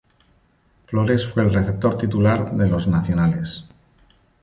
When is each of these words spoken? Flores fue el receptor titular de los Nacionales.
Flores 0.87 1.27
fue 1.27 1.43
el 1.43 1.53
receptor 1.53 1.95
titular 1.95 2.53
de 2.55 2.67
los 2.67 2.87
Nacionales. 2.87 3.65